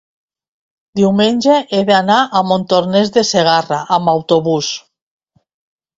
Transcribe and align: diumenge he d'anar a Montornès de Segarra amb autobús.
diumenge 0.99 1.57
he 1.79 1.83
d'anar 1.91 2.17
a 2.39 2.43
Montornès 2.53 3.15
de 3.19 3.27
Segarra 3.33 3.81
amb 3.99 4.13
autobús. 4.19 4.75